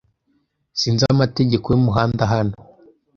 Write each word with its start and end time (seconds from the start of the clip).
Sinzi 0.79 1.03
amategeko 1.13 1.65
yumuhanda 1.69 2.23
hano. 2.33 2.55